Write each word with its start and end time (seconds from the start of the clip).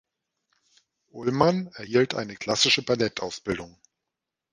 Ullmann 1.11 1.67
erhielt 1.75 2.15
eine 2.15 2.35
klassische 2.35 2.81
Ballettausbildung. 2.81 3.77